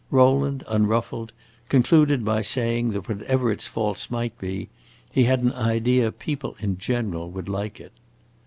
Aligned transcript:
Rowland, 0.09 0.63
unruffled, 0.67 1.31
concluded 1.69 2.25
by 2.25 2.41
saying 2.41 2.89
that 2.89 3.07
whatever 3.07 3.51
its 3.51 3.67
faults 3.67 4.09
might 4.09 4.35
be, 4.39 4.67
he 5.11 5.25
had 5.25 5.43
an 5.43 5.53
idea 5.53 6.11
people 6.11 6.55
in 6.57 6.79
general 6.79 7.29
would 7.29 7.47
like 7.47 7.79
it. 7.79 7.91